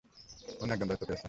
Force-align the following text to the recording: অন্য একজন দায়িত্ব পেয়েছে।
অন্য 0.61 0.71
একজন 0.73 0.87
দায়িত্ব 0.87 1.05
পেয়েছে। 1.05 1.19